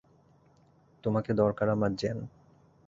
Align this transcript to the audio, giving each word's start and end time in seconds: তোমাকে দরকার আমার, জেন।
তোমাকে 1.03 1.31
দরকার 1.33 1.67
আমার, 1.69 1.91
জেন। 1.95 2.17